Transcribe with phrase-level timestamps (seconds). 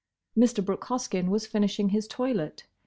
[0.35, 0.65] Mr.
[0.65, 2.63] Brooke Hoskyn was finishing his toilet.